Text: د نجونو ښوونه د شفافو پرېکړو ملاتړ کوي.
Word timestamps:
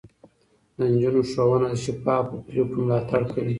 د 0.77 0.79
نجونو 0.91 1.21
ښوونه 1.31 1.67
د 1.71 1.75
شفافو 1.83 2.43
پرېکړو 2.47 2.79
ملاتړ 2.85 3.21
کوي. 3.31 3.49